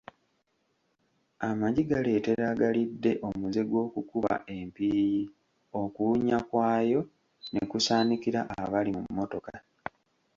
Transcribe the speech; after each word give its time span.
Amagi 1.47 1.81
galeetera 1.89 2.43
agalidde 2.53 3.11
omuze 3.27 3.61
gw’okukuba 3.69 4.33
empiiyi, 4.57 5.23
okuwunya 5.81 6.37
kwayo 6.49 6.99
ne 7.51 7.61
kusaanikira 7.71 8.39
abali 8.61 8.89
mu 8.95 9.01
mmotoka. 9.07 9.53